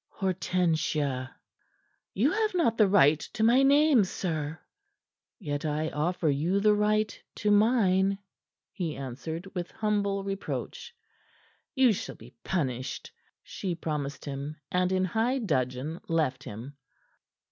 [0.09, 1.29] Hortensia!"
[2.15, 4.59] "You have not the right to my name, sir."
[5.37, 8.17] "Yet I offer you the right to mine,"
[8.71, 10.91] he answered, with humble reproach.
[11.75, 13.11] "You shall be punished,"
[13.43, 16.77] she promised him, and in high dudgeon left him.